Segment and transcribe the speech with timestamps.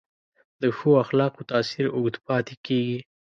[0.61, 2.99] د ښو اخلاقو تاثیر اوږد پاتې کېږي.